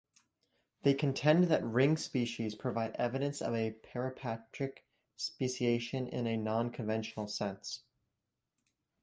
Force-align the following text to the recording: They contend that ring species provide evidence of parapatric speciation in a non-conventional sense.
They 0.81 0.95
contend 0.95 1.43
that 1.43 1.63
ring 1.63 1.95
species 1.95 2.55
provide 2.55 2.95
evidence 2.95 3.39
of 3.39 3.53
parapatric 3.83 4.83
speciation 5.15 6.09
in 6.09 6.25
a 6.25 6.37
non-conventional 6.37 7.27
sense. 7.27 7.83